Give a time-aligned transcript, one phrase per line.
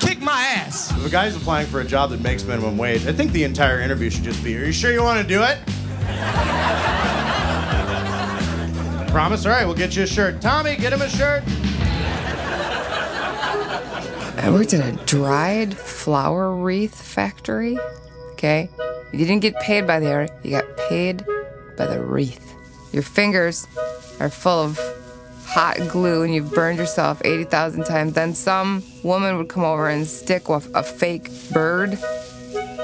[0.00, 0.90] Kick my ass.
[0.90, 3.80] If a guy's applying for a job that makes minimum wage, I think the entire
[3.80, 5.58] interview should just be, Are you sure you want to do it?
[9.10, 9.46] Promise?
[9.46, 10.40] All right, we'll get you a shirt.
[10.40, 11.42] Tommy, get him a shirt.
[14.42, 17.78] I worked at a dried flower wreath factory.
[18.32, 18.70] Okay?
[19.12, 21.26] You didn't get paid by the hour, you got paid
[21.76, 22.54] by the wreath.
[22.92, 23.66] Your fingers
[24.20, 24.78] are full of
[25.50, 28.12] hot glue and you've burned yourself 80,000 times.
[28.12, 31.98] Then some woman would come over and stick a, fake bird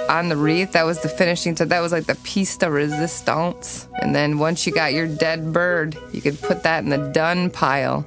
[0.09, 0.73] on the wreath.
[0.73, 1.55] That was the finishing.
[1.55, 1.69] touch.
[1.69, 3.87] that was like the piece de resistance.
[4.01, 7.51] And then once you got your dead bird, you could put that in the done
[7.51, 8.05] pile.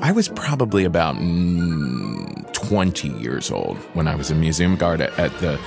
[0.00, 5.38] I was probably about mm, 20 years old when I was a museum guard at
[5.40, 5.60] the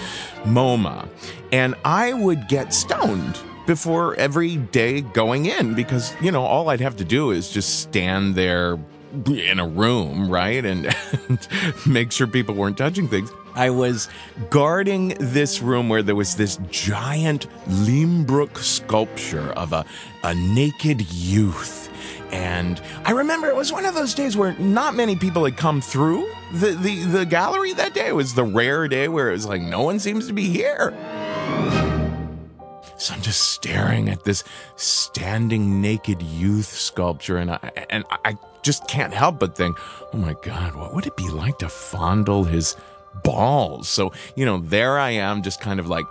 [0.45, 1.07] MoMA.
[1.52, 3.40] And I would get stoned
[3.71, 7.79] before every day going in because, you know, all I'd have to do is just
[7.79, 8.77] stand there
[9.25, 10.66] in a room, right?
[10.66, 10.93] And,
[11.29, 11.48] and
[11.88, 13.31] make sure people weren't touching things.
[13.55, 14.09] I was
[14.49, 19.85] guarding this room where there was this giant Lehmbruck sculpture of a,
[20.26, 21.90] a naked youth.
[22.34, 25.79] And I remember it was one of those days where not many people had come
[25.79, 28.09] through the, the, the gallery that day.
[28.09, 30.93] It was the rare day where it was like, no one seems to be here.
[33.02, 34.44] So I'm just staring at this
[34.76, 39.76] standing naked youth sculpture, and I and I just can't help but think,
[40.13, 42.76] oh my god, what would it be like to fondle his
[43.24, 43.90] balls?
[43.90, 46.05] So you know, there I am, just kind of like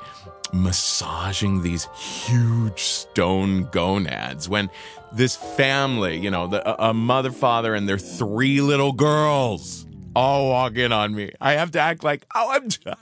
[0.52, 4.68] massaging these huge stone gonads when
[5.12, 10.74] this family, you know, the, a mother, father, and their three little girls all walk
[10.74, 11.30] in on me.
[11.40, 12.68] I have to act like, oh, I'm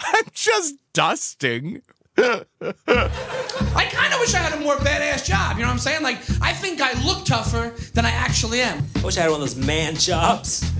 [0.00, 1.82] I'm just dusting.
[2.20, 5.56] I kind of wish I had a more badass job.
[5.56, 6.02] You know what I'm saying?
[6.02, 8.84] Like, I think I look tougher than I actually am.
[8.96, 10.70] I wish I had one of those man jobs.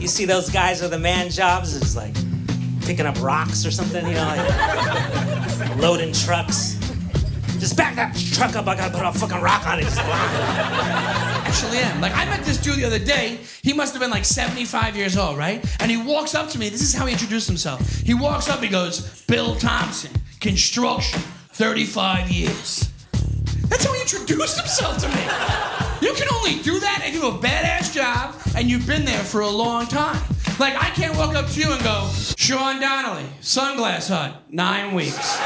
[0.00, 1.76] you see those guys with the man jobs?
[1.76, 2.14] It's like
[2.82, 6.78] picking up rocks or something, you know, like loading trucks.
[7.58, 8.66] Just back that truck up.
[8.66, 9.84] I gotta put a fucking rock on it.
[11.50, 12.00] actually am.
[12.00, 13.38] Like, I met this dude the other day.
[13.62, 15.62] He must have been like 75 years old, right?
[15.80, 16.70] And he walks up to me.
[16.70, 17.86] This is how he introduced himself.
[18.00, 21.20] He walks up, he goes, Bill Thompson, construction,
[21.50, 22.90] 35 years.
[23.68, 25.22] That's how he introduced himself to me.
[26.00, 29.22] You can only do that if you have a badass job and you've been there
[29.22, 30.20] for a long time.
[30.58, 35.38] Like, I can't walk up to you and go, Sean Donnelly, Sunglass Hut, nine weeks.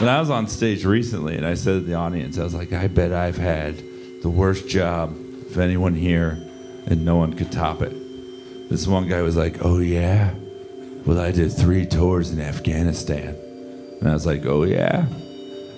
[0.00, 2.72] When I was on stage recently and I said to the audience, I was like,
[2.72, 3.78] I bet I've had
[4.22, 6.42] the worst job of anyone here
[6.86, 8.68] and no one could top it.
[8.68, 10.34] This one guy was like, Oh, yeah?
[11.06, 13.36] Well, I did three tours in Afghanistan.
[14.02, 15.06] And I was like, Oh, yeah?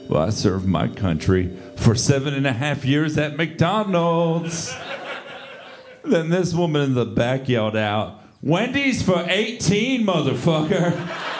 [0.08, 4.74] Well, I served my country for seven and a half years at McDonald's.
[6.04, 11.20] then this woman in the back yelled out, Wendy's for 18, motherfucker.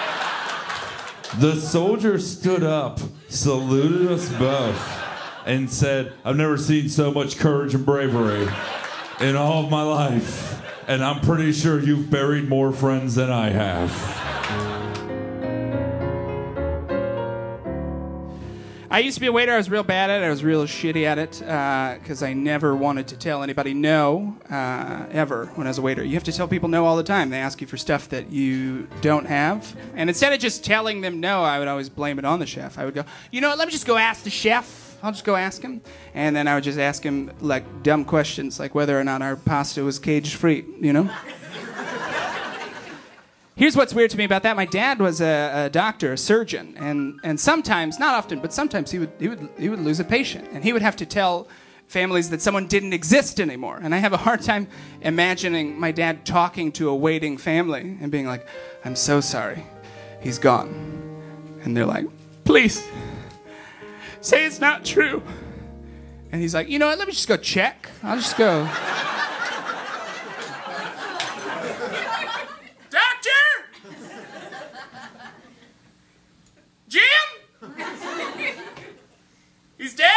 [1.39, 5.03] The soldier stood up, saluted us both,
[5.45, 8.47] and said, I've never seen so much courage and bravery
[9.19, 10.63] in all of my life.
[10.87, 14.34] And I'm pretty sure you've buried more friends than I have.
[18.95, 19.53] I used to be a waiter.
[19.53, 20.25] I was real bad at it.
[20.25, 21.41] I was real shitty at it
[22.01, 26.05] because I never wanted to tell anybody no uh, ever when I was a waiter.
[26.05, 27.31] You have to tell people no all the time.
[27.31, 29.77] They ask you for stuff that you don't have.
[29.97, 32.79] And instead of just telling them no, I would always blame it on the chef.
[32.79, 34.97] I would go, you know what, let me just go ask the chef.
[35.03, 35.81] I'll just go ask him.
[36.15, 39.35] And then I would just ask him like dumb questions like whether or not our
[39.35, 41.11] pasta was cage free, you know?
[43.57, 44.57] Here's what's weird to me about that.
[44.57, 48.91] My dad was a, a, doctor, a surgeon, and, and sometimes, not often, but sometimes
[48.91, 50.49] he would, he, would, he would lose a patient.
[50.53, 51.47] And he would have to tell
[51.87, 53.79] families that someone didn't exist anymore.
[53.81, 54.67] And I have a hard time
[55.03, 58.49] imagining my dad talking to a waiting family and being like,
[58.85, 59.65] I'm so sorry,
[60.21, 61.61] he's gone.
[61.63, 62.07] And they're like,
[62.43, 62.85] please,
[64.21, 65.23] say it's not true.
[66.33, 67.89] And he's like, you know what, let me just go check.
[68.03, 68.69] I'll just go.
[79.85, 80.09] He's dead?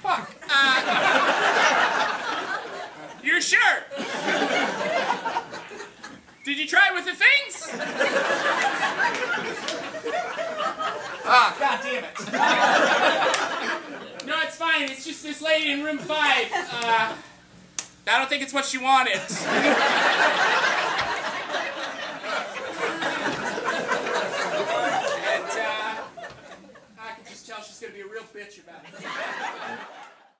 [0.00, 0.34] Fuck.
[0.50, 0.82] Uh,
[3.24, 3.84] you're sure?
[6.44, 7.68] Did you try with the things?
[11.24, 12.14] Ah, god damn it.
[14.26, 14.82] no, it's fine.
[14.90, 16.48] It's just this lady in room five.
[16.52, 17.14] Uh,
[18.08, 19.20] I don't think it's what she wanted.